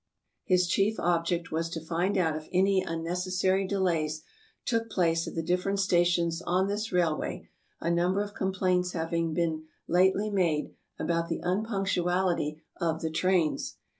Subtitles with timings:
[0.45, 4.23] His chief ob ject was to find out if any unnecessary delays
[4.65, 9.35] took place at the different stations on this railway, a number of com plaints having
[9.35, 13.77] been lately made about the unpunctuality of ASIA 297 the trains.